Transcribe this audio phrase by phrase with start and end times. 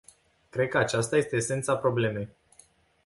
[0.49, 2.29] Cred că aceasta este esența problemei.